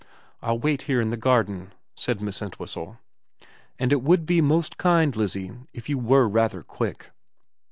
[0.41, 2.97] 'I'll wait here in the garden,' said Miss Entwhistle,'
[3.79, 7.11] and it would be most kind, Lizzie, if you were rather quick.'